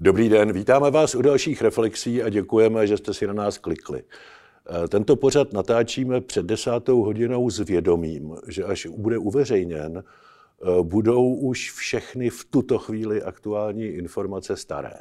Dobrý 0.00 0.28
den, 0.28 0.52
vítáme 0.52 0.90
vás 0.90 1.14
u 1.14 1.22
dalších 1.22 1.62
reflexí 1.62 2.22
a 2.22 2.28
děkujeme, 2.28 2.86
že 2.86 2.96
jste 2.96 3.14
si 3.14 3.26
na 3.26 3.32
nás 3.32 3.58
klikli. 3.58 4.02
Eh, 4.02 4.88
tento 4.88 5.16
pořad 5.16 5.52
natáčíme 5.52 6.20
před 6.20 6.46
desátou 6.46 7.02
hodinou 7.02 7.50
s 7.50 7.58
vědomím, 7.58 8.36
že 8.48 8.64
až 8.64 8.86
bude 8.86 9.18
uveřejněn, 9.18 10.04
eh, 10.04 10.82
budou 10.82 11.34
už 11.34 11.72
všechny 11.72 12.30
v 12.30 12.44
tuto 12.44 12.78
chvíli 12.78 13.22
aktuální 13.22 13.84
informace 13.84 14.56
staré. 14.56 14.94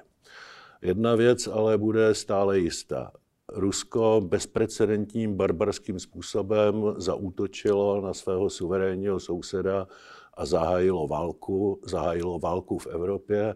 Jedna 0.82 1.16
věc 1.16 1.48
ale 1.48 1.78
bude 1.78 2.16
stále 2.16 2.60
jistá. 2.60 3.12
Rusko 3.54 4.22
bezprecedentním 4.26 5.36
barbarským 5.36 6.00
způsobem 6.00 6.94
zaútočilo 6.98 8.02
na 8.02 8.14
svého 8.14 8.50
suverénního 8.50 9.20
souseda 9.20 9.88
a 10.34 10.46
zahájilo 10.46 11.08
válku, 11.08 11.82
zahájilo 11.86 12.40
válku 12.40 12.78
v 12.78 12.88
Evropě, 12.88 13.56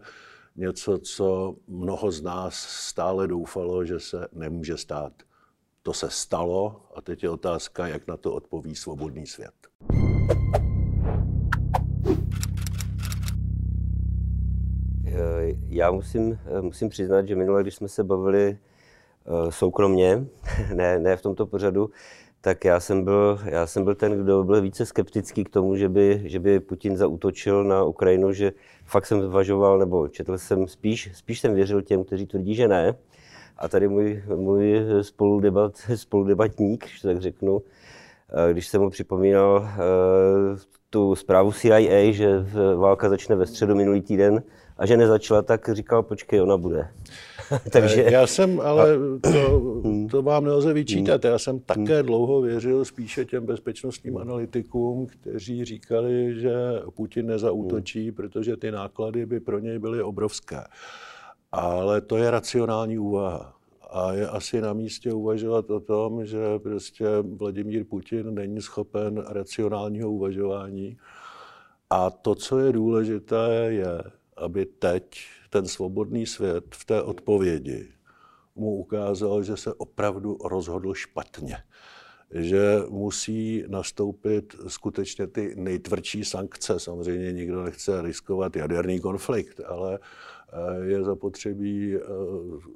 něco, 0.55 0.97
co 0.97 1.55
mnoho 1.67 2.11
z 2.11 2.21
nás 2.21 2.55
stále 2.69 3.27
doufalo, 3.27 3.85
že 3.85 3.99
se 3.99 4.27
nemůže 4.33 4.77
stát. 4.77 5.13
To 5.83 5.93
se 5.93 6.09
stalo 6.09 6.81
a 6.95 7.01
teď 7.01 7.23
je 7.23 7.29
otázka, 7.29 7.87
jak 7.87 8.07
na 8.07 8.17
to 8.17 8.33
odpoví 8.33 8.75
svobodný 8.75 9.27
svět. 9.27 9.53
Já 15.67 15.91
musím, 15.91 16.39
musím 16.61 16.89
přiznat, 16.89 17.27
že 17.27 17.35
minule, 17.35 17.61
když 17.61 17.75
jsme 17.75 17.87
se 17.87 18.03
bavili 18.03 18.57
eh, 18.57 19.51
soukromně, 19.51 20.25
ne, 20.73 20.99
ne 20.99 21.17
v 21.17 21.21
tomto 21.21 21.45
pořadu, 21.45 21.89
tak 22.41 22.65
já 22.65 22.79
jsem, 22.79 23.03
byl, 23.03 23.39
já 23.45 23.67
jsem 23.67 23.83
byl 23.83 23.95
ten, 23.95 24.23
kdo 24.23 24.43
byl 24.43 24.61
více 24.61 24.85
skeptický 24.85 25.43
k 25.43 25.49
tomu, 25.49 25.75
že 25.75 25.89
by, 25.89 26.21
že 26.25 26.39
by 26.39 26.59
Putin 26.59 26.97
zautočil 26.97 27.63
na 27.63 27.83
Ukrajinu, 27.83 28.33
že 28.33 28.51
fakt 28.85 29.05
jsem 29.05 29.21
zvažoval, 29.21 29.79
nebo 29.79 30.07
četl 30.07 30.37
jsem 30.37 30.67
spíš, 30.67 31.09
spíš 31.13 31.39
jsem 31.39 31.53
věřil 31.53 31.81
těm, 31.81 32.03
kteří 32.03 32.25
tvrdí, 32.25 32.55
že 32.55 32.67
ne. 32.67 32.95
A 33.57 33.67
tady 33.67 33.87
můj, 33.87 34.23
můj 34.35 34.81
spoludebat, 35.01 35.77
spoludebatník, 35.95 36.85
když 36.85 37.01
tak 37.01 37.21
řeknu, 37.21 37.61
eh, 38.49 38.53
když 38.53 38.67
jsem 38.67 38.81
mu 38.81 38.89
připomínal 38.89 39.67
eh, 39.67 39.79
tu 40.89 41.15
zprávu 41.15 41.51
CIA, 41.51 42.11
že 42.11 42.45
válka 42.75 43.09
začne 43.09 43.35
ve 43.35 43.45
středu 43.45 43.75
minulý 43.75 44.01
týden 44.01 44.43
a 44.77 44.85
že 44.85 44.97
nezačala, 44.97 45.41
tak 45.41 45.69
říkal, 45.73 46.03
počkej, 46.03 46.41
ona 46.41 46.57
bude. 46.57 46.87
Takže... 47.71 48.01
Já 48.11 48.27
jsem, 48.27 48.59
ale 48.59 48.97
to, 49.21 49.61
to 50.11 50.21
vám 50.21 50.43
nelze 50.43 50.73
vyčítat. 50.73 51.25
Já 51.25 51.39
jsem 51.39 51.59
také 51.59 52.03
dlouho 52.03 52.41
věřil 52.41 52.85
spíše 52.85 53.25
těm 53.25 53.45
bezpečnostním 53.45 54.17
analytikům, 54.17 55.07
kteří 55.07 55.65
říkali, 55.65 56.41
že 56.41 56.53
Putin 56.95 57.27
nezautočí, 57.27 58.11
protože 58.11 58.57
ty 58.57 58.71
náklady 58.71 59.25
by 59.25 59.39
pro 59.39 59.59
něj 59.59 59.79
byly 59.79 60.01
obrovské. 60.01 60.63
Ale 61.51 62.01
to 62.01 62.17
je 62.17 62.31
racionální 62.31 62.99
úvaha. 62.99 63.55
A 63.91 64.13
je 64.13 64.27
asi 64.27 64.61
na 64.61 64.73
místě 64.73 65.13
uvažovat 65.13 65.69
o 65.69 65.79
tom, 65.79 66.25
že 66.25 66.59
prostě 66.59 67.05
Vladimír 67.21 67.85
Putin 67.85 68.33
není 68.33 68.61
schopen 68.61 69.23
racionálního 69.27 70.11
uvažování. 70.11 70.97
A 71.89 72.09
to, 72.09 72.35
co 72.35 72.59
je 72.59 72.71
důležité, 72.71 73.65
je, 73.67 74.03
aby 74.37 74.65
teď 74.65 75.03
ten 75.49 75.67
svobodný 75.67 76.25
svět 76.25 76.65
v 76.75 76.85
té 76.85 77.01
odpovědi 77.01 77.87
mu 78.59 78.75
ukázal, 78.75 79.43
že 79.43 79.57
se 79.57 79.73
opravdu 79.73 80.37
rozhodl 80.43 80.93
špatně. 80.93 81.57
Že 82.31 82.79
musí 82.89 83.63
nastoupit 83.67 84.55
skutečně 84.67 85.27
ty 85.27 85.53
nejtvrdší 85.55 86.25
sankce. 86.25 86.79
Samozřejmě 86.79 87.33
nikdo 87.33 87.63
nechce 87.63 88.01
riskovat 88.01 88.55
jaderný 88.55 88.99
konflikt, 88.99 89.61
ale 89.65 89.99
eh, 89.99 90.85
je 90.85 91.03
zapotřebí, 91.03 91.95
eh, 91.95 91.99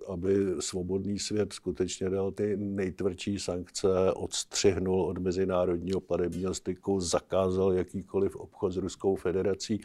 aby 0.08 0.36
svobodný 0.60 1.20
svět 1.20 1.54
skutečně 1.54 2.10
dal 2.10 2.32
ty 2.32 2.58
nejtvrdší 2.58 3.40
sankce, 3.40 3.90
odstřihnul 4.14 5.02
od 5.02 5.18
mezinárodního 5.18 6.00
platebního 6.02 6.54
styku, 6.54 7.00
zakázal 7.00 7.74
jakýkoliv 7.74 8.36
obchod 8.36 8.72
s 8.72 8.78
Ruskou 8.78 9.16
federací. 9.16 9.82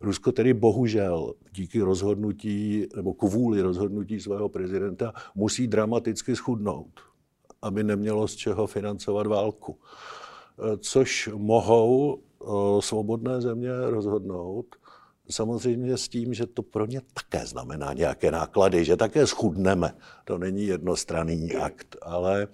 Rusko 0.00 0.32
tedy 0.32 0.54
bohužel 0.54 1.34
díky 1.52 1.80
rozhodnutí 1.80 2.86
nebo 2.96 3.14
kvůli 3.14 3.62
rozhodnutí 3.62 4.20
svého 4.20 4.48
prezidenta 4.48 5.12
musí 5.34 5.66
dramaticky 5.66 6.36
schudnout, 6.36 7.00
aby 7.62 7.84
nemělo 7.84 8.28
z 8.28 8.36
čeho 8.36 8.66
financovat 8.66 9.26
válku. 9.26 9.78
Což 10.78 11.30
mohou 11.34 12.22
svobodné 12.80 13.40
země 13.40 13.70
rozhodnout, 13.80 14.66
samozřejmě 15.30 15.96
s 15.96 16.08
tím, 16.08 16.34
že 16.34 16.46
to 16.46 16.62
pro 16.62 16.86
ně 16.86 17.00
také 17.14 17.46
znamená 17.46 17.92
nějaké 17.92 18.30
náklady, 18.30 18.84
že 18.84 18.96
také 18.96 19.26
schudneme. 19.26 19.94
To 20.24 20.38
není 20.38 20.66
jednostranný 20.66 21.56
akt, 21.56 21.96
ale 22.02 22.48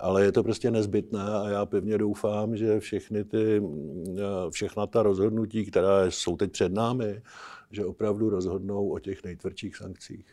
ale 0.00 0.24
je 0.24 0.32
to 0.32 0.42
prostě 0.42 0.70
nezbytné 0.70 1.22
a 1.22 1.48
já 1.48 1.66
pevně 1.66 1.98
doufám, 1.98 2.56
že 2.56 2.80
všechny 2.80 3.24
ty, 3.24 3.62
všechna 4.50 4.86
ta 4.86 5.02
rozhodnutí, 5.02 5.66
která 5.66 6.06
jsou 6.06 6.36
teď 6.36 6.52
před 6.52 6.72
námi, 6.72 7.22
že 7.70 7.84
opravdu 7.84 8.30
rozhodnou 8.30 8.88
o 8.88 8.98
těch 8.98 9.24
nejtvrdších 9.24 9.76
sankcích. 9.76 10.24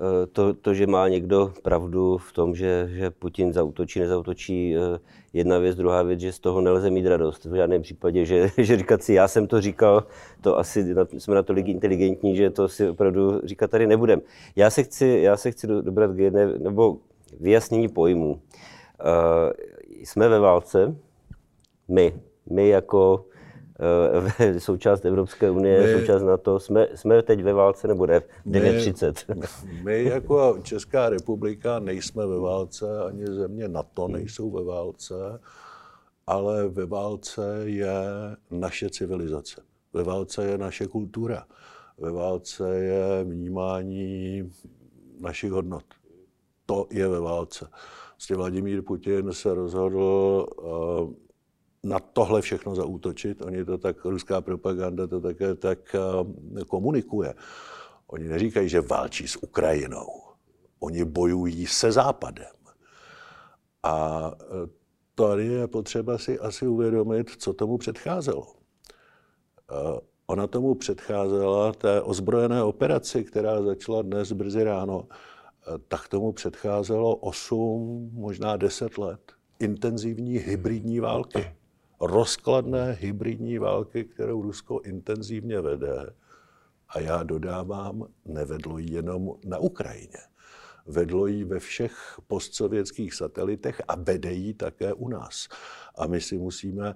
Eh, 0.00 0.26
to, 0.26 0.54
to, 0.54 0.74
že 0.74 0.86
má 0.86 1.08
někdo 1.08 1.52
pravdu 1.62 2.18
v 2.18 2.32
tom, 2.32 2.54
že, 2.54 2.88
že 2.92 3.10
Putin 3.10 3.52
zautočí, 3.52 4.00
nezautočí, 4.00 4.76
eh, 4.76 4.98
jedna 5.32 5.58
věc, 5.58 5.76
druhá 5.76 6.02
věc, 6.02 6.20
že 6.20 6.32
z 6.32 6.38
toho 6.38 6.60
nelze 6.60 6.90
mít 6.90 7.06
radost. 7.06 7.44
V 7.44 7.54
žádném 7.54 7.82
případě, 7.82 8.24
že, 8.24 8.50
že 8.58 8.76
říkat 8.76 9.02
si, 9.02 9.12
já 9.12 9.28
jsem 9.28 9.46
to 9.46 9.60
říkal, 9.60 10.06
to 10.40 10.58
asi 10.58 10.94
jsme 11.18 11.34
natolik 11.34 11.68
inteligentní, 11.68 12.36
že 12.36 12.50
to 12.50 12.68
si 12.68 12.88
opravdu 12.88 13.40
říkat 13.44 13.70
tady 13.70 13.86
nebudem. 13.86 14.20
Já 14.56 14.70
se 14.70 14.82
chci, 14.82 15.20
já 15.22 15.36
se 15.36 15.50
chci 15.50 15.66
dobrat 15.66 16.12
k 16.12 16.18
jedné, 16.18 16.58
nebo 16.58 16.98
vyjasnění 17.40 17.88
pojmu. 17.88 18.30
Uh, 18.32 18.40
jsme 19.88 20.28
ve 20.28 20.38
válce, 20.38 20.96
my, 21.88 22.20
my 22.50 22.68
jako 22.68 23.26
uh, 24.20 24.58
součást 24.58 25.04
Evropské 25.04 25.50
unie, 25.50 25.82
my, 25.82 26.00
součást 26.00 26.22
NATO, 26.22 26.60
jsme, 26.60 26.88
jsme 26.94 27.22
teď 27.22 27.42
ve 27.42 27.52
válce 27.52 27.88
nebo 27.88 28.06
ne? 28.06 28.18
9.30. 28.46 29.34
My, 29.34 29.46
my 29.82 30.04
jako 30.04 30.58
Česká 30.62 31.08
republika 31.08 31.78
nejsme 31.78 32.26
ve 32.26 32.38
válce, 32.38 33.04
ani 33.04 33.26
země 33.26 33.68
NATO 33.68 34.08
nejsou 34.08 34.50
ve 34.50 34.64
válce, 34.64 35.14
ale 36.26 36.68
ve 36.68 36.86
válce 36.86 37.60
je 37.64 37.94
naše 38.50 38.90
civilizace. 38.90 39.62
Ve 39.92 40.02
válce 40.02 40.44
je 40.44 40.58
naše 40.58 40.86
kultura. 40.86 41.44
Ve 41.98 42.12
válce 42.12 42.76
je 42.78 43.24
vnímání 43.24 44.52
našich 45.20 45.50
hodnot. 45.50 45.84
To 46.66 46.86
je 46.90 47.08
ve 47.08 47.20
válce. 47.20 47.68
Vlastně 48.10 48.36
Vladimír 48.36 48.82
Putin 48.82 49.32
se 49.32 49.54
rozhodl 49.54 50.46
uh, 50.62 51.12
na 51.84 51.98
tohle 51.98 52.42
všechno 52.42 52.74
zaútočit. 52.74 53.42
Oni 53.42 53.64
to 53.64 53.78
tak, 53.78 54.04
ruská 54.04 54.40
propaganda 54.40 55.06
to 55.06 55.20
také 55.20 55.54
tak 55.54 55.78
uh, 55.94 56.62
komunikuje. 56.62 57.34
Oni 58.06 58.28
neříkají, 58.28 58.68
že 58.68 58.80
válčí 58.80 59.28
s 59.28 59.36
Ukrajinou. 59.36 60.06
Oni 60.80 61.04
bojují 61.04 61.66
se 61.66 61.92
Západem. 61.92 62.56
A 63.82 64.26
uh, 64.28 64.66
tady 65.14 65.46
je 65.46 65.66
potřeba 65.66 66.18
si 66.18 66.38
asi 66.38 66.66
uvědomit, 66.66 67.30
co 67.38 67.52
tomu 67.52 67.78
předcházelo. 67.78 68.46
Ona 70.26 70.46
tomu 70.46 70.74
předcházela 70.74 71.72
té 71.72 72.02
ozbrojené 72.02 72.62
operaci, 72.62 73.24
která 73.24 73.62
začala 73.62 74.02
dnes 74.02 74.32
brzy 74.32 74.64
ráno 74.64 75.08
tak 75.88 76.08
tomu 76.08 76.32
předcházelo 76.32 77.16
8, 77.16 78.10
možná 78.12 78.56
10 78.56 78.98
let 78.98 79.32
intenzivní 79.58 80.38
hybridní 80.38 81.00
války. 81.00 81.56
Rozkladné 82.00 82.92
hybridní 82.92 83.58
války, 83.58 84.04
kterou 84.04 84.42
Rusko 84.42 84.80
intenzivně 84.80 85.60
vede. 85.60 86.14
A 86.88 87.00
já 87.00 87.22
dodávám, 87.22 88.06
nevedlo 88.24 88.78
ji 88.78 88.94
jenom 88.94 89.34
na 89.44 89.58
Ukrajině. 89.58 90.18
Vedlo 90.86 91.26
ji 91.26 91.44
ve 91.44 91.58
všech 91.58 92.20
postsovětských 92.26 93.14
satelitech 93.14 93.82
a 93.88 93.96
vede 93.96 94.32
ji 94.32 94.54
také 94.54 94.92
u 94.92 95.08
nás. 95.08 95.48
A 95.98 96.06
my 96.06 96.20
si 96.20 96.38
musíme 96.38 96.94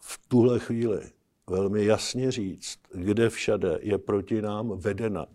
v 0.00 0.20
tuhle 0.28 0.58
chvíli 0.58 1.10
velmi 1.50 1.84
jasně 1.84 2.30
říct, 2.30 2.78
kde 2.94 3.30
všade 3.30 3.78
je 3.82 3.98
proti 3.98 4.42
nám 4.42 4.78
vedena 4.78 5.26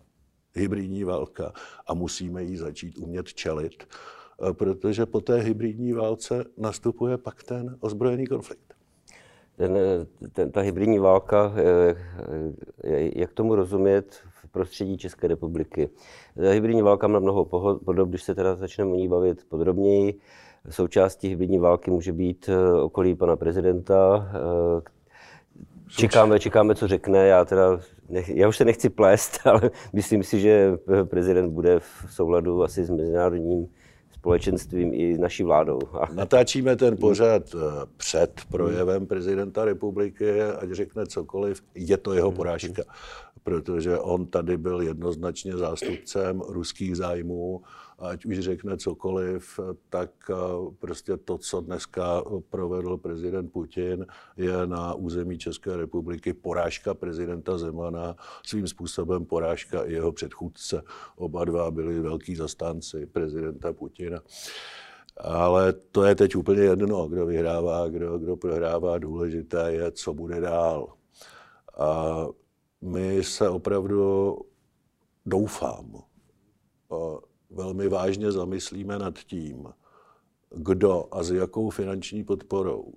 hybridní 0.57 1.03
válka 1.03 1.53
a 1.87 1.93
musíme 1.93 2.43
jí 2.43 2.57
začít 2.57 2.97
umět 2.97 3.27
čelit, 3.33 3.83
eh, 3.83 4.53
protože 4.53 5.05
po 5.05 5.21
té 5.21 5.35
hybridní 5.35 5.93
válce 5.93 6.45
nastupuje 6.57 7.17
pak 7.17 7.43
ten 7.43 7.77
ozbrojený 7.79 8.27
konflikt. 8.27 8.67
Ten, 9.57 9.77
ten, 10.33 10.51
ta 10.51 10.61
hybridní 10.61 10.99
válka, 10.99 11.53
eh, 11.55 11.95
jak 13.15 13.33
tomu 13.33 13.55
rozumět 13.55 14.15
v 14.29 14.47
prostředí 14.51 14.97
České 14.97 15.27
republiky? 15.27 15.89
Ta 16.35 16.49
hybridní 16.49 16.81
válka 16.81 17.07
má 17.07 17.19
mnoho 17.19 17.45
podob, 17.85 18.09
když 18.09 18.23
se 18.23 18.35
teda 18.35 18.55
začneme 18.55 18.91
o 18.91 18.95
ní 18.95 19.07
bavit 19.07 19.45
podrobněji. 19.49 20.19
Součástí 20.69 21.27
hybridní 21.27 21.59
války 21.59 21.91
může 21.91 22.13
být 22.13 22.49
eh, 22.49 22.81
okolí 22.81 23.15
pana 23.15 23.35
prezidenta. 23.35 24.31
Čekáme, 25.87 26.39
čekáme, 26.39 26.75
co 26.75 26.87
řekne. 26.87 27.27
Já 27.27 27.45
teda 27.45 27.79
já 28.27 28.47
už 28.47 28.57
se 28.57 28.65
nechci 28.65 28.89
plést, 28.89 29.39
ale 29.45 29.71
myslím 29.93 30.23
si, 30.23 30.39
že 30.39 30.77
prezident 31.03 31.51
bude 31.51 31.79
v 31.79 32.05
souladu 32.09 32.63
asi 32.63 32.85
s 32.85 32.89
mezinárodním 32.89 33.67
společenstvím 34.11 34.93
i 34.93 35.17
naší 35.17 35.43
vládou. 35.43 35.79
Natáčíme 36.13 36.75
ten 36.75 36.97
pořad 36.97 37.43
eh, 37.55 37.85
před 37.97 38.41
projevem 38.51 39.07
prezidenta 39.07 39.65
republiky, 39.65 40.41
ať 40.41 40.71
řekne 40.71 41.05
cokoliv, 41.05 41.61
je 41.75 41.97
to 41.97 42.13
jeho 42.13 42.31
porážka, 42.31 42.83
protože 43.43 43.97
on 43.97 44.25
tady 44.25 44.57
byl 44.57 44.81
jednoznačně 44.81 45.57
zástupcem 45.57 46.41
ruských 46.41 46.97
zájmů 46.97 47.61
ať 47.99 48.25
už 48.25 48.39
řekne 48.39 48.77
cokoliv, 48.77 49.59
tak 49.89 50.11
eh, 50.29 50.35
prostě 50.79 51.17
to, 51.17 51.37
co 51.37 51.61
dneska 51.61 52.23
provedl 52.49 52.97
prezident 52.97 53.51
Putin, 53.51 54.05
je 54.37 54.67
na 54.67 54.93
území 54.93 55.37
České 55.37 55.77
republiky 55.77 56.33
porážka 56.33 56.93
prezidenta 56.93 57.57
Zemana, 57.57 58.15
svým 58.45 58.67
způsobem 58.67 59.25
porážka 59.25 59.83
i 59.83 59.93
jeho 59.93 60.11
předchůdce. 60.11 60.81
Oba 61.15 61.45
dva 61.45 61.71
byli 61.71 61.99
velký 61.99 62.35
zastánci 62.35 63.05
prezidenta 63.05 63.73
Putina. 63.73 64.19
Ale 65.17 65.73
to 65.73 66.03
je 66.03 66.15
teď 66.15 66.35
úplně 66.35 66.61
jedno, 66.61 67.07
kdo 67.07 67.25
vyhrává, 67.25 67.87
kdo, 67.87 68.17
kdo 68.17 68.37
prohrává. 68.37 68.97
Důležité 68.97 69.73
je, 69.73 69.91
co 69.91 70.13
bude 70.13 70.39
dál. 70.41 70.93
A 71.77 72.25
my 72.81 73.23
se 73.23 73.49
opravdu, 73.49 74.37
doufám, 75.25 76.06
velmi 77.57 77.87
vážně 77.87 78.31
zamyslíme 78.31 78.99
nad 78.99 79.19
tím, 79.19 79.67
kdo 80.55 81.05
a 81.11 81.23
s 81.23 81.31
jakou 81.31 81.69
finanční 81.69 82.23
podporou 82.23 82.93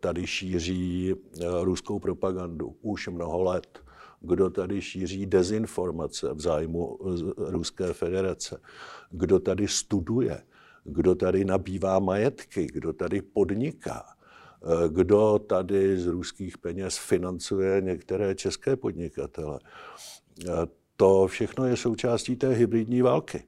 tady 0.00 0.26
šíří 0.26 1.14
eh, 1.14 1.44
ruskou 1.60 1.98
propagandu 1.98 2.76
už 2.82 3.08
mnoho 3.08 3.42
let, 3.42 3.78
kdo 4.20 4.50
tady 4.50 4.82
šíří 4.82 5.26
dezinformace 5.26 6.34
v 6.34 6.40
zájmu 6.40 6.98
eh, 7.00 7.50
Ruské 7.50 7.92
federace, 7.92 8.60
kdo 9.10 9.38
tady 9.38 9.68
studuje, 9.68 10.42
kdo 10.84 11.14
tady 11.14 11.44
nabývá 11.44 11.98
majetky, 11.98 12.66
kdo 12.66 12.92
tady 12.92 13.22
podniká, 13.22 14.04
eh, 14.04 14.88
kdo 14.88 15.38
tady 15.38 15.98
z 15.98 16.06
ruských 16.06 16.58
peněz 16.58 16.98
financuje 16.98 17.80
některé 17.80 18.34
české 18.34 18.76
podnikatele. 18.76 19.58
To 20.96 21.26
všechno 21.26 21.66
je 21.66 21.76
součástí 21.76 22.36
té 22.36 22.48
hybridní 22.48 23.02
války. 23.02 23.42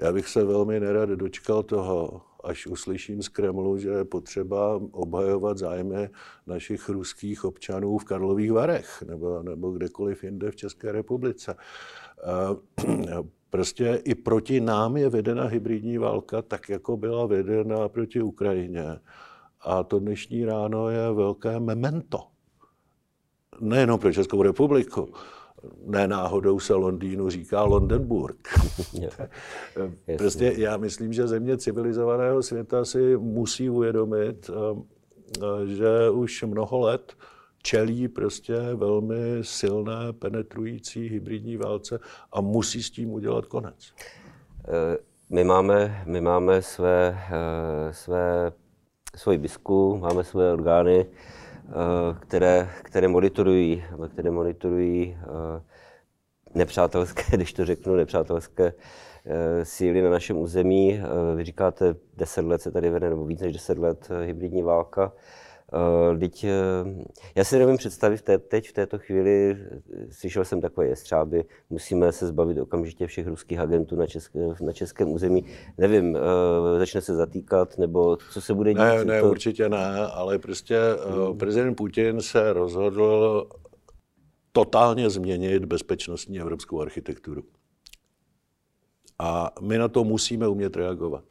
Já 0.00 0.12
bych 0.12 0.28
se 0.28 0.44
velmi 0.44 0.80
nerad 0.80 1.08
dočkal 1.08 1.62
toho, 1.62 2.20
až 2.44 2.66
uslyším 2.66 3.22
z 3.22 3.28
Kremlu, 3.28 3.78
že 3.78 3.88
je 3.88 4.04
potřeba 4.04 4.80
obhajovat 4.90 5.58
zájmy 5.58 6.10
našich 6.46 6.88
ruských 6.88 7.44
občanů 7.44 7.98
v 7.98 8.04
Karlových 8.04 8.52
Varech 8.52 9.02
nebo, 9.02 9.42
nebo 9.42 9.70
kdekoliv 9.70 10.24
jinde 10.24 10.50
v 10.50 10.56
České 10.56 10.92
republice. 10.92 11.56
Prostě 13.50 14.02
i 14.04 14.14
proti 14.14 14.60
nám 14.60 14.96
je 14.96 15.08
vedena 15.08 15.44
hybridní 15.44 15.98
válka, 15.98 16.42
tak 16.42 16.68
jako 16.68 16.96
byla 16.96 17.26
vedena 17.26 17.88
proti 17.88 18.22
Ukrajině. 18.22 18.98
A 19.60 19.82
to 19.82 19.98
dnešní 19.98 20.44
ráno 20.44 20.88
je 20.88 21.12
velké 21.12 21.60
memento. 21.60 22.18
Nejenom 23.60 23.98
pro 23.98 24.12
Českou 24.12 24.42
republiku, 24.42 25.12
ne 25.86 26.08
náhodou 26.08 26.60
se 26.60 26.74
Londýnu 26.74 27.30
říká 27.30 27.62
Londenburg. 27.62 28.48
prostě 30.18 30.54
já 30.56 30.76
myslím, 30.76 31.12
že 31.12 31.28
země 31.28 31.56
civilizovaného 31.56 32.42
světa 32.42 32.84
si 32.84 33.16
musí 33.16 33.70
uvědomit, 33.70 34.50
eh, 34.50 34.82
eh, 35.38 35.66
že 35.66 36.10
už 36.10 36.42
mnoho 36.42 36.80
let 36.80 37.16
čelí 37.62 38.08
prostě 38.08 38.54
velmi 38.74 39.38
silné, 39.42 40.12
penetrující 40.12 41.08
hybridní 41.08 41.56
válce 41.56 42.00
a 42.32 42.40
musí 42.40 42.82
s 42.82 42.90
tím 42.90 43.12
udělat 43.12 43.46
konec. 43.46 43.92
Eh, 44.68 44.96
my 45.30 45.44
máme, 45.44 46.02
my 46.06 46.20
máme 46.20 46.62
své, 46.62 47.18
své, 47.90 48.52
svoji 49.16 49.38
bisku, 49.38 49.98
máme 49.98 50.24
své 50.24 50.52
orgány, 50.52 51.06
Eh, 51.06 51.51
které, 52.20 52.68
které 52.82 53.08
monitorují, 53.08 53.84
které 54.12 54.30
monitorují 54.30 55.18
eh, 55.20 55.62
nepřátelské, 56.54 57.22
když 57.36 57.52
to 57.52 57.64
řeknu, 57.64 57.96
nepřátelské 57.96 58.72
eh, 59.26 59.64
síly 59.64 60.02
na 60.02 60.10
našem 60.10 60.38
území. 60.38 61.00
Vy 61.36 61.44
říkáte, 61.44 61.94
10 62.16 62.44
let 62.44 62.62
se 62.62 62.70
tady 62.70 62.90
vede, 62.90 63.10
nebo 63.10 63.24
víc 63.24 63.40
než 63.40 63.52
10 63.52 63.78
let 63.78 64.08
hybridní 64.24 64.62
válka. 64.62 65.12
Teď, 66.18 66.46
já 67.34 67.44
si 67.44 67.58
nevím 67.58 67.76
představit 67.76 68.22
te, 68.22 68.38
teď 68.38 68.68
v 68.68 68.72
této 68.72 68.98
chvíli, 68.98 69.56
slyšel 70.10 70.44
jsem 70.44 70.60
takové 70.60 70.86
jestřáby, 70.86 71.44
musíme 71.70 72.12
se 72.12 72.26
zbavit 72.26 72.58
okamžitě 72.58 73.06
všech 73.06 73.26
ruských 73.26 73.58
agentů 73.58 73.96
na, 73.96 74.06
české, 74.06 74.38
na 74.60 74.72
českém 74.72 75.08
území. 75.08 75.44
Nevím, 75.78 76.18
začne 76.78 77.00
se 77.00 77.14
zatýkat, 77.14 77.78
nebo 77.78 78.16
co 78.16 78.40
se 78.40 78.54
bude 78.54 78.70
dít? 78.70 78.78
Ne, 78.78 79.04
ne, 79.04 79.20
to... 79.20 79.30
určitě 79.30 79.68
ne, 79.68 80.06
ale 80.12 80.38
prostě 80.38 80.78
hmm. 81.08 81.38
prezident 81.38 81.74
Putin 81.74 82.20
se 82.20 82.52
rozhodl 82.52 83.46
totálně 84.52 85.10
změnit 85.10 85.64
bezpečnostní 85.64 86.40
evropskou 86.40 86.80
architekturu. 86.80 87.42
A 89.18 89.50
my 89.60 89.78
na 89.78 89.88
to 89.88 90.04
musíme 90.04 90.48
umět 90.48 90.76
reagovat. 90.76 91.24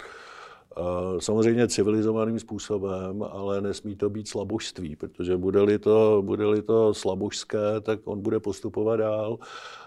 Samozřejmě 1.20 1.68
civilizovaným 1.68 2.40
způsobem, 2.40 3.24
ale 3.32 3.62
nesmí 3.62 3.96
to 3.96 4.10
být 4.10 4.28
slabožství, 4.28 4.96
protože 4.96 5.38
bude-li 5.38 5.80
to, 5.80 6.22
bude-li 6.26 6.62
to 6.62 6.94
slabožské, 6.94 7.82
tak 7.82 8.00
on 8.04 8.22
bude 8.22 8.40
postupovat 8.40 8.96
dál. 8.96 9.40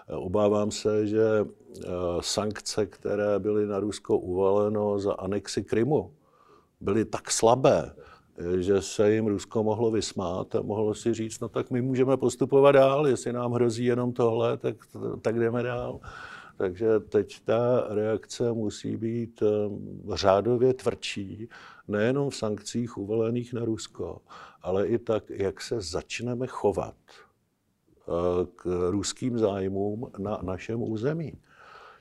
Obávám 0.07 0.71
se, 0.71 1.07
že 1.07 1.23
eh, 1.41 1.87
sankce, 2.19 2.85
které 2.85 3.39
byly 3.39 3.67
na 3.67 3.79
Rusko 3.79 4.17
uvaleno 4.17 4.99
za 4.99 5.13
anexi 5.13 5.63
Krymu, 5.63 6.11
byly 6.81 7.05
tak 7.05 7.31
slabé, 7.31 7.91
že 8.59 8.81
se 8.81 9.13
jim 9.13 9.27
Rusko 9.27 9.63
mohlo 9.63 9.91
vysmát 9.91 10.55
a 10.55 10.61
mohlo 10.61 10.93
si 10.93 11.13
říct, 11.13 11.39
no 11.39 11.49
tak 11.49 11.71
my 11.71 11.81
můžeme 11.81 12.17
postupovat 12.17 12.71
dál, 12.71 13.07
jestli 13.07 13.33
nám 13.33 13.51
hrozí 13.51 13.85
jenom 13.85 14.13
tohle, 14.13 14.57
tak, 14.57 14.75
tak 15.21 15.39
jdeme 15.39 15.63
dál. 15.63 15.99
Takže 16.57 16.99
teď 16.99 17.39
ta 17.39 17.87
reakce 17.89 18.51
musí 18.53 18.97
být 18.97 19.43
eh, 19.43 20.15
řádově 20.15 20.73
tvrdší, 20.73 21.49
nejenom 21.87 22.29
v 22.29 22.35
sankcích 22.35 22.97
uvalených 22.97 23.53
na 23.53 23.65
Rusko, 23.65 24.21
ale 24.61 24.87
i 24.87 24.97
tak, 24.97 25.29
jak 25.29 25.61
se 25.61 25.81
začneme 25.81 26.47
chovat 26.47 26.95
eh, 27.07 28.11
k 28.55 28.89
ruským 28.89 29.37
zájmům 29.39 30.11
na 30.17 30.39
našem 30.43 30.81
území. 30.81 31.33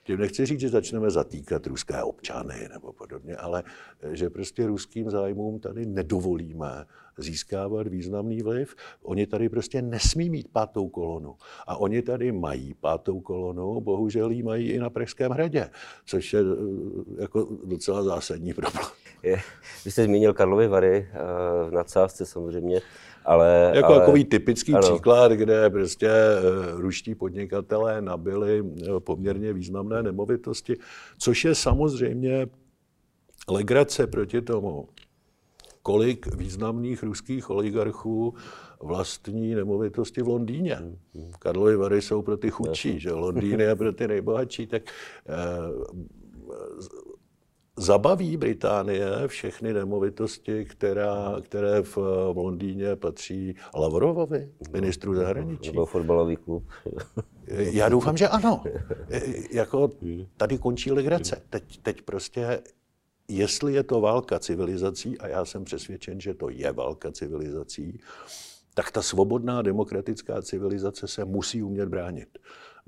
Tím 0.05 0.19
nechci 0.19 0.47
říct, 0.47 0.61
že 0.61 0.69
začneme 0.69 1.11
zatýkat 1.11 1.67
ruské 1.67 2.03
občany 2.03 2.69
nebo 2.73 2.93
podobně, 2.93 3.37
ale 3.37 3.63
eh, 4.03 4.17
že 4.17 4.31
prostě 4.31 4.67
ruským 4.67 5.11
zájmům 5.11 5.61
tady 5.61 5.87
nedovolíme 5.87 6.87
získávat 7.19 7.87
významný 7.87 8.43
vliv. 8.43 8.77
Oni 9.03 9.27
tady 9.27 9.49
prostě 9.49 9.83
nesmí 9.83 10.31
mít 10.31 10.49
pátou 10.53 10.89
kolonu. 10.89 11.37
A 11.67 11.77
oni 11.77 12.03
tady 12.03 12.33
mají 12.33 12.75
pátou 12.75 13.21
kolonu, 13.21 13.81
bohužel 13.81 14.31
ji 14.31 14.43
mají 14.43 14.69
i 14.69 14.79
na 14.79 14.91
Pražském 14.91 15.33
hradě, 15.33 15.71
což 16.07 16.33
je 16.33 16.41
eh, 16.41 17.23
jako 17.23 17.49
docela 17.65 18.03
zásadní 18.03 18.55
problém. 18.55 19.04
Je, 19.25 19.41
vy 19.85 19.91
jste 19.91 20.05
zmínil 20.05 20.33
Karlovy 20.33 20.69
Vary 20.69 21.09
eh, 21.13 21.19
v 21.69 21.73
nadsázce 21.73 22.27
samozřejmě. 22.27 22.81
Ale, 23.25 23.73
jako 23.75 23.89
ale, 23.89 24.01
takový 24.01 24.25
typický 24.25 24.75
ano. 24.75 24.83
příklad, 24.83 25.33
kde 25.33 25.71
prostě 25.71 26.09
eh, 26.09 26.41
ruští 26.73 27.15
podnikatelé 27.15 28.03
nabili 28.03 28.65
poměrně 28.99 29.53
významné 29.53 30.03
nemovitosti, 30.03 30.77
což 31.19 31.45
je 31.45 31.55
samozřejmě 31.55 32.47
legrace 33.49 34.07
proti 34.07 34.43
tomu, 34.43 34.89
kolik 35.83 36.35
významných 36.35 37.03
ruských 37.03 37.51
oligarchů 37.51 38.35
vlastní 38.81 39.55
nemovitosti 39.55 40.23
v 40.23 40.29
Londýně. 40.29 40.79
Karlovy 41.39 41.77
Vary 41.77 42.03
jsou 42.03 42.23
pro 42.23 42.37
ty 42.37 42.51
chudší, 42.51 43.01
že 43.01 43.13
Londýn 43.13 43.61
je 43.61 43.77
pro 43.77 43.93
ty 43.93 44.09
nejbohatší, 44.09 44.67
tak 44.67 44.83
eh, 45.29 45.35
zabaví 47.77 48.37
Británie 48.37 49.07
všechny 49.27 49.73
nemovitosti, 49.73 50.65
která, 50.65 51.37
které 51.43 51.83
v, 51.83 51.97
v 52.33 52.37
Londýně 52.37 52.97
patří 52.97 53.57
Lavrovovi, 53.75 54.53
ministru 54.73 55.15
zahraničí. 55.15 55.71
Nebo 55.71 55.87
fotbalový 55.87 56.37
klub. 56.37 56.65
Já 57.47 57.89
doufám, 57.89 58.17
že 58.17 58.29
ano. 58.29 58.63
Jako 59.53 59.91
tady 60.37 60.59
končí 60.59 60.93
legrace. 60.93 61.43
Teď, 61.51 61.79
teď 61.83 62.03
prostě 62.03 62.63
jestli 63.29 63.73
je 63.73 63.83
to 63.83 64.01
válka 64.01 64.39
civilizací, 64.39 65.19
a 65.19 65.29
já 65.29 65.45
jsem 65.45 65.65
přesvědčen, 65.65 66.21
že 66.21 66.35
to 66.35 66.49
je 66.49 66.73
válka 66.73 67.13
civilizací, 67.13 68.01
tak 68.75 68.91
ta 68.91 69.03
svobodná 69.03 69.63
demokratická 69.63 70.43
civilizace 70.43 71.09
se 71.09 71.25
musí 71.25 71.63
umět 71.63 71.89
bránit. 71.89 72.39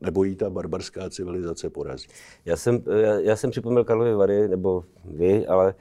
Nebo 0.00 0.24
jí 0.24 0.36
ta 0.36 0.50
barbarská 0.50 1.10
civilizace 1.10 1.70
porazí. 1.70 2.08
Já 2.44 2.56
jsem, 2.56 2.82
já, 3.00 3.18
já 3.18 3.36
jsem 3.36 3.50
připomněl 3.50 3.84
Karlovy 3.84 4.14
Vary, 4.14 4.48
nebo 4.48 4.84
vy, 5.04 5.46
ale 5.46 5.74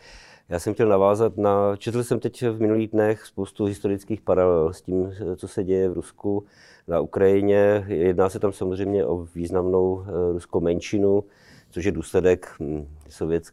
Já 0.50 0.60
jsem 0.60 0.74
chtěl 0.74 0.89
navázat 0.89 1.38
na, 1.38 1.75
četl 1.75 2.03
jsem 2.03 2.19
teď 2.19 2.43
v 2.43 2.62
minulých 2.62 2.89
dnech 2.89 3.25
spoustu 3.25 3.65
historických 3.65 4.22
paralel 4.22 4.74
s 4.74 4.81
tím, 4.81 5.13
co 5.36 5.48
se 5.48 5.63
děje 5.63 5.89
v 5.89 5.93
Rusku, 5.93 6.45
na 6.88 7.00
Ukrajině. 7.00 7.86
Jedná 7.88 8.29
se 8.29 8.39
tam 8.39 8.53
samozřejmě 8.53 9.05
o 9.05 9.27
významnou 9.36 10.03
eh, 10.07 10.34
ruskou 10.34 10.60
menšinu, 10.60 11.24
což 11.69 11.86
je 11.86 11.91
důsledek 11.91 12.48
hm, 12.60 12.88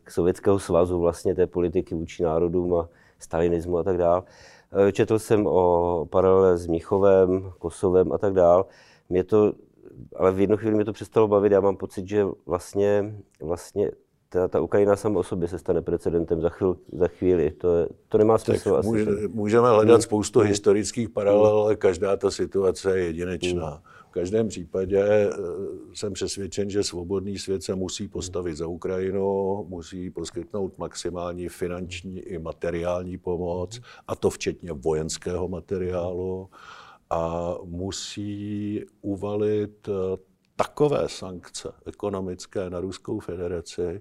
Sovětského 0.08 0.58
svazu, 0.58 0.98
vlastně 0.98 1.34
té 1.34 1.46
politiky 1.46 1.94
vůči 1.94 2.22
národům 2.22 2.74
a 2.74 2.88
stalinismu 3.18 3.78
a 3.78 3.82
tak 3.82 3.96
dále. 3.96 4.22
Eh, 4.88 4.92
četl 4.92 5.18
jsem 5.18 5.46
o 5.46 6.06
paralele 6.10 6.58
s 6.58 6.66
Mnichovem, 6.66 7.52
Kosovem 7.58 8.12
a 8.12 8.18
tak 8.18 8.32
dále. 8.32 8.64
Mě 9.08 9.24
to, 9.24 9.52
ale 10.16 10.32
v 10.32 10.40
jednu 10.40 10.56
chvíli 10.56 10.74
mě 10.74 10.84
to 10.84 10.92
přestalo 10.92 11.28
bavit. 11.28 11.52
Já 11.52 11.60
mám 11.60 11.76
pocit, 11.76 12.08
že 12.08 12.24
vlastně, 12.46 13.14
vlastně 13.40 13.90
ta, 14.32 14.48
ta 14.48 14.60
Ukrajina 14.60 14.96
sama 14.96 15.20
o 15.20 15.22
sobě 15.22 15.48
se 15.48 15.58
stane 15.58 15.82
precedentem 15.82 16.40
za, 16.40 16.48
chvíli. 16.48 16.76
Za 16.92 17.08
chvíli. 17.08 17.50
To, 17.50 17.76
je, 17.76 17.88
to 18.08 18.18
nemá 18.18 18.38
smysl. 18.38 18.70
Tak 18.70 18.78
asi. 18.78 18.88
Může, 18.88 19.06
můžeme 19.28 19.68
hledat 19.68 19.94
hmm. 19.94 20.02
spoustu 20.02 20.38
hmm. 20.38 20.48
historických 20.48 21.10
paralel, 21.10 21.56
ale 21.58 21.76
každá 21.76 22.16
ta 22.16 22.30
situace 22.30 22.98
je 22.98 23.04
jedinečná. 23.04 23.70
Hmm. 23.70 23.80
V 24.08 24.12
každém 24.12 24.48
případě 24.48 25.04
eh, 25.04 25.30
jsem 25.94 26.12
přesvědčen, 26.12 26.70
že 26.70 26.82
svobodný 26.82 27.38
svět 27.38 27.62
se 27.62 27.74
musí 27.74 28.08
postavit 28.08 28.56
za 28.56 28.66
Ukrajinu, 28.66 29.64
musí 29.68 30.10
poskytnout 30.10 30.78
maximální 30.78 31.48
finanční 31.48 32.20
i 32.20 32.38
materiální 32.38 33.18
pomoc, 33.18 33.80
a 34.08 34.16
to 34.16 34.30
včetně 34.30 34.72
vojenského 34.72 35.48
materiálu, 35.48 36.48
a 37.12 37.54
musí 37.64 38.80
uvalit 39.00 39.88
eh, 39.88 40.16
takové 40.56 41.08
sankce 41.08 41.72
ekonomické 41.86 42.70
na 42.70 42.80
Ruskou 42.80 43.20
federaci, 43.20 44.00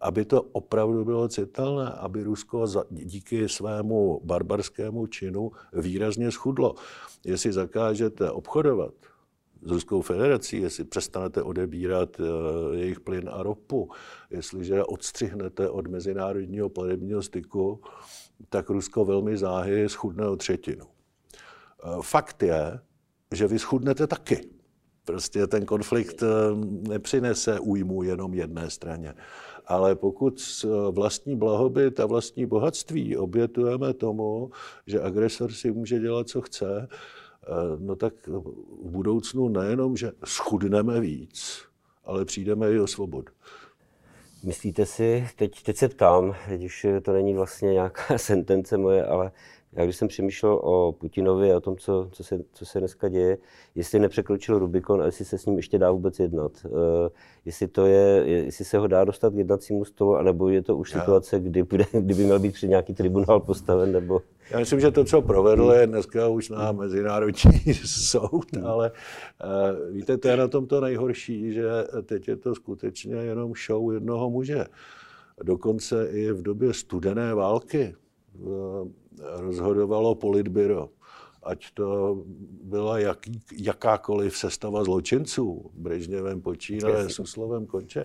aby 0.00 0.24
to 0.24 0.42
opravdu 0.42 1.04
bylo 1.04 1.28
citelné, 1.28 1.90
aby 1.90 2.22
Rusko 2.22 2.66
díky 2.90 3.48
svému 3.48 4.20
barbarskému 4.24 5.06
činu 5.06 5.50
výrazně 5.72 6.30
schudlo. 6.30 6.74
Jestli 7.26 7.52
zakážete 7.52 8.30
obchodovat 8.30 8.94
s 9.62 9.70
Ruskou 9.70 10.02
federací, 10.02 10.60
jestli 10.60 10.84
přestanete 10.84 11.42
odebírat 11.42 12.20
eh, 12.20 12.24
jejich 12.76 13.00
plyn 13.00 13.30
a 13.32 13.42
ropu, 13.42 13.90
jestliže 14.30 14.84
odstřihnete 14.84 15.70
od 15.70 15.86
mezinárodního 15.88 16.68
platebního 16.68 17.22
styku, 17.22 17.80
tak 18.48 18.70
Rusko 18.70 19.04
velmi 19.04 19.36
záhy 19.36 19.88
schudne 19.88 20.28
o 20.28 20.36
třetinu. 20.36 20.99
Eh, 21.84 22.02
fakt 22.02 22.42
je, 22.42 22.78
že 23.34 23.46
vy 23.46 23.58
schudnete 23.58 24.06
taky. 24.06 24.48
Prostě 25.04 25.46
ten 25.46 25.66
konflikt 25.66 26.22
eh, 26.22 26.26
nepřinese 26.88 27.60
újmu 27.60 28.02
jenom 28.02 28.34
jedné 28.34 28.70
straně. 28.70 29.14
Ale 29.66 29.94
pokud 29.94 30.64
vlastní 30.90 31.36
blahobyt 31.36 32.00
a 32.00 32.06
vlastní 32.06 32.46
bohatství 32.46 33.16
obětujeme 33.16 33.94
tomu, 33.94 34.50
že 34.86 35.00
agresor 35.00 35.52
si 35.52 35.72
může 35.72 35.98
dělat, 35.98 36.28
co 36.28 36.40
chce, 36.40 36.88
eh, 36.88 37.46
no 37.78 37.96
tak 37.96 38.26
v 38.26 38.90
budoucnu 38.90 39.48
nejenom, 39.48 39.96
že 39.96 40.12
schudneme 40.24 41.00
víc, 41.00 41.62
ale 42.04 42.24
přijdeme 42.24 42.72
i 42.72 42.80
o 42.80 42.86
svobodu. 42.86 43.32
Myslíte 44.44 44.86
si, 44.86 45.28
teď, 45.36 45.62
teď 45.62 45.76
se 45.76 45.88
ptám, 45.88 46.34
když 46.48 46.86
to 47.02 47.12
není 47.12 47.34
vlastně 47.34 47.72
nějaká 47.72 48.02
sentence 48.18 48.76
moje, 48.76 49.06
ale 49.06 49.32
já 49.72 49.84
když 49.84 49.96
jsem 49.96 50.08
přemýšlel 50.08 50.60
o 50.62 50.92
Putinovi 50.92 51.52
a 51.52 51.56
o 51.56 51.60
tom, 51.60 51.76
co, 51.76 52.08
co, 52.12 52.24
se, 52.24 52.38
co 52.52 52.66
se 52.66 52.78
dneska 52.78 53.08
děje, 53.08 53.38
jestli 53.74 53.98
nepřekročil 53.98 54.58
Rubikon 54.58 55.02
a 55.02 55.04
jestli 55.04 55.24
se 55.24 55.38
s 55.38 55.46
ním 55.46 55.56
ještě 55.56 55.78
dá 55.78 55.90
vůbec 55.90 56.18
jednat. 56.18 56.52
Uh, 56.64 56.70
jestli, 57.44 57.68
to 57.68 57.86
je, 57.86 58.22
jestli 58.26 58.64
se 58.64 58.78
ho 58.78 58.86
dá 58.86 59.04
dostat 59.04 59.32
k 59.32 59.36
jednacímu 59.36 59.84
stolu, 59.84 60.16
anebo 60.16 60.48
je 60.48 60.62
to 60.62 60.76
už 60.76 60.94
Já. 60.94 61.00
situace, 61.00 61.40
kdy, 61.40 61.62
bude, 61.62 61.84
kdyby 61.92 62.24
měl 62.24 62.38
být 62.38 62.52
před 62.52 62.66
nějaký 62.66 62.94
tribunál 62.94 63.40
postaven, 63.40 63.92
nebo... 63.92 64.22
Já 64.50 64.58
myslím, 64.58 64.80
že 64.80 64.90
to, 64.90 65.04
co 65.04 65.22
provedl, 65.22 65.72
je 65.72 65.86
dneska 65.86 66.28
už 66.28 66.48
na 66.48 66.72
mezinárodní 66.72 67.74
soud, 67.84 68.56
hmm. 68.56 68.66
ale 68.66 68.90
uh, 68.90 69.94
víte, 69.94 70.18
to 70.18 70.28
je 70.28 70.36
na 70.36 70.48
tom 70.48 70.66
to 70.66 70.80
nejhorší, 70.80 71.52
že 71.52 71.68
teď 72.04 72.28
je 72.28 72.36
to 72.36 72.54
skutečně 72.54 73.14
jenom 73.14 73.52
show 73.66 73.92
jednoho 73.92 74.30
muže. 74.30 74.64
Dokonce 75.42 76.08
i 76.12 76.32
v 76.32 76.42
době 76.42 76.72
studené 76.72 77.34
války 77.34 77.94
rozhodovalo 79.18 80.14
politbyro. 80.14 80.88
Ať 81.42 81.70
to 81.74 82.22
byla 82.62 82.98
jaký, 82.98 83.40
jakákoliv 83.52 84.36
sestava 84.36 84.84
zločinců, 84.84 85.70
Brežněvem 85.74 86.40
počínaje, 86.40 87.08
Suslovem 87.08 87.66
konče, 87.66 88.04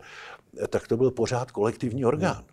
tak 0.69 0.87
to 0.87 0.97
byl 0.97 1.11
pořád 1.11 1.51
kolektivní 1.51 2.05
orgán. 2.05 2.43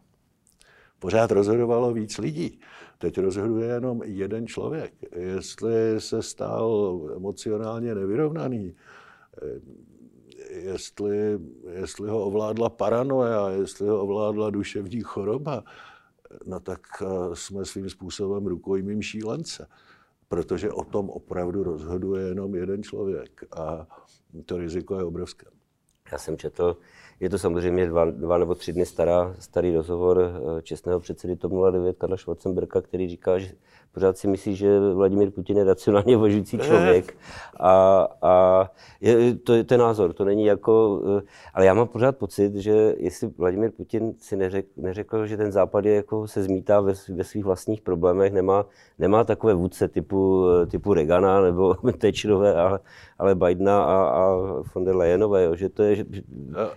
Pořád 0.99 1.31
rozhodovalo 1.31 1.93
víc 1.93 2.19
lidí. 2.19 2.61
Teď 2.99 3.19
rozhoduje 3.19 3.69
jenom 3.69 4.03
jeden 4.03 4.47
člověk. 4.47 4.93
Jestli 5.17 5.73
se 5.99 6.23
stal 6.23 7.01
emocionálně 7.17 7.95
nevyrovnaný, 7.95 8.75
jestli, 10.51 11.39
jestli 11.73 12.09
ho 12.09 12.25
ovládla 12.25 12.69
paranoia, 12.69 13.49
jestli 13.49 13.89
ho 13.89 14.03
ovládla 14.03 14.51
duševní 14.51 15.01
choroba, 15.01 15.65
no 16.47 16.61
tak 16.61 16.81
eh, 17.03 17.07
jsme 17.37 17.65
svým 17.65 17.91
způsobem 17.91 18.47
rukojmím 18.47 19.03
šílence, 19.03 19.69
protože 20.29 20.73
o 20.73 20.85
tom 20.85 21.11
opravdu 21.11 21.63
rozhoduje 21.63 22.29
jenom 22.29 22.55
jeden 22.55 22.83
člověk 22.83 23.45
a 23.57 23.87
to 24.47 24.59
riziko 24.59 24.97
je 24.97 25.05
obrovské. 25.05 25.47
Já 26.13 26.19
jsem 26.19 26.37
četl, 26.37 26.77
je 27.23 27.31
to 27.31 27.39
samozřejmě 27.39 27.87
dva, 27.87 28.05
dva 28.05 28.39
nebo 28.39 28.55
tři 28.55 28.73
dny 28.73 28.87
stará, 28.87 29.35
starý 29.39 29.77
rozhovor 29.77 30.21
eh, 30.59 30.63
čestného 30.63 31.01
předsedy 31.01 31.37
TOP 31.37 31.53
09 31.71 31.97
Karla 31.99 32.17
Schwarzenberga, 32.17 32.81
který 32.81 33.09
říká, 33.09 33.39
že 33.39 33.53
pořád 33.93 34.19
si 34.19 34.29
myslí, 34.29 34.57
že 34.57 34.81
Vladimír 34.95 35.31
Putin 35.31 35.57
je 35.57 35.65
racionálně 35.65 36.17
uvažující 36.17 36.59
člověk. 36.59 37.17
A, 37.61 38.09
a 38.23 38.65
je, 39.01 39.35
to 39.35 39.55
je 39.55 39.65
ten 39.65 39.81
názor, 39.81 40.13
to 40.13 40.25
není 40.25 40.45
jako... 40.45 41.03
Eh, 41.19 41.23
ale 41.55 41.67
já 41.67 41.75
mám 41.75 41.89
pořád 41.89 42.17
pocit, 42.17 42.55
že 42.55 42.95
jestli 42.99 43.31
Vladimír 43.39 43.71
Putin 43.71 44.15
si 44.19 44.37
neřek, 44.37 44.67
neřekl, 44.77 45.27
že 45.27 45.37
ten 45.37 45.53
západ 45.53 45.85
je 45.85 45.95
jako 45.95 46.29
se 46.29 46.43
zmítá 46.43 46.81
ve, 46.81 46.93
ve 47.09 47.25
svých 47.25 47.45
vlastních 47.45 47.81
problémech, 47.81 48.33
nemá, 48.33 48.67
nemá 48.99 49.25
takové 49.25 49.55
vůdce 49.55 49.89
typu, 49.89 50.47
eh, 50.49 50.67
typu 50.67 50.95
Regana 50.95 51.41
nebo 51.41 51.75
Thatcherové, 51.99 52.55
ale, 52.55 52.81
ale 53.19 53.35
Bidena 53.35 53.85
a, 53.85 54.05
a 54.05 54.37
von 54.75 54.85
der 54.85 54.97
Leyenové, 54.97 55.45
jo, 55.45 55.57
že 55.57 55.69
to, 55.69 55.83
je, 55.83 55.97
že, 55.97 56.05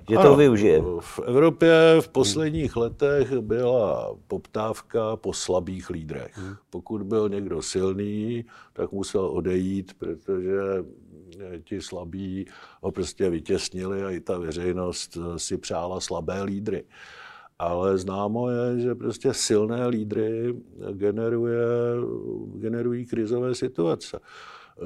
že 0.09 0.15
to 0.21 0.34
využije. 0.35 0.81
V 0.99 1.19
Evropě 1.25 1.71
v 1.99 2.09
posledních 2.09 2.75
letech 2.75 3.33
byla 3.33 4.15
poptávka 4.27 5.15
po 5.15 5.33
slabých 5.33 5.89
lídrech. 5.89 6.37
Hmm. 6.37 6.55
Pokud 6.69 7.03
byl 7.03 7.29
někdo 7.29 7.61
silný, 7.61 8.45
tak 8.73 8.91
musel 8.91 9.25
odejít, 9.25 9.93
protože 9.97 10.59
ti 11.63 11.81
slabí 11.81 12.45
ho 12.81 12.91
prostě 12.91 13.29
vytěsnili 13.29 14.03
a 14.03 14.09
i 14.09 14.19
ta 14.19 14.37
veřejnost 14.37 15.17
si 15.37 15.57
přála 15.57 15.99
slabé 15.99 16.43
lídry. 16.43 16.83
Ale 17.59 17.97
známo 17.97 18.49
je, 18.49 18.79
že 18.79 18.95
prostě 18.95 19.33
silné 19.33 19.87
lídry 19.87 20.55
generuje, 20.91 21.67
generují 22.55 23.05
krizové 23.05 23.55
situace. 23.55 24.19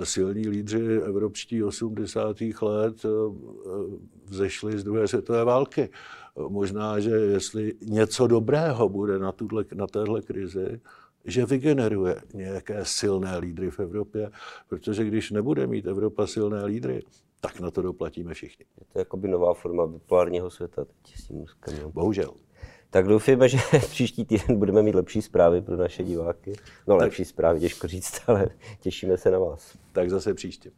Silní 0.03 0.48
lídři 0.48 1.01
evropští 1.05 1.63
80. 1.63 2.38
let 2.62 3.05
eh, 3.05 3.10
vzešli 4.25 4.79
z 4.79 4.84
druhé 4.84 5.08
světové 5.08 5.43
války. 5.43 5.89
Možná, 6.48 7.00
že 7.00 7.10
jestli 7.10 7.74
něco 7.81 8.27
dobrého 8.27 8.89
bude 8.89 9.19
na, 9.19 9.31
tuhle, 9.31 9.65
na 9.75 9.88
téhle 9.88 10.22
krizi, 10.22 10.81
že 11.25 11.46
vygeneruje 11.46 12.22
nějaké 12.34 12.86
silné 12.86 13.38
lídry 13.38 13.72
v 13.72 13.79
Evropě, 13.79 14.31
protože 14.67 15.03
když 15.03 15.31
nebude 15.31 15.67
mít 15.67 15.88
Evropa 15.88 16.27
silné 16.27 16.65
lídry, 16.65 17.03
tak 17.41 17.60
na 17.60 17.72
to 17.72 17.81
doplatíme 17.81 18.34
všichni. 18.34 18.65
Je 18.79 18.86
to 18.93 19.00
jako 19.00 19.17
by 19.17 19.27
nová 19.27 19.53
forma 19.53 19.88
bipolárního 19.88 20.50
světa 20.50 20.86
teď 20.86 21.15
s 21.15 21.27
tím. 21.27 21.46
Bohužel. 21.93 22.34
Tak 22.91 23.08
doufejme, 23.08 23.50
že 23.50 23.58
příští 23.79 24.25
týden 24.25 24.60
budeme 24.60 24.81
mít 24.81 24.96
lepší 24.96 25.22
zprávy 25.22 25.62
pro 25.62 25.77
naše 25.77 26.03
diváky. 26.03 26.53
No 26.88 26.96
tak. 26.96 27.03
lepší 27.03 27.25
zprávy, 27.25 27.60
těžko 27.60 27.88
říct, 27.88 28.22
ale 28.27 28.50
těšíme 28.79 29.17
se 29.17 29.31
na 29.31 29.39
vás. 29.39 29.77
Tak 29.91 30.10
zase 30.10 30.34
příště. 30.34 30.72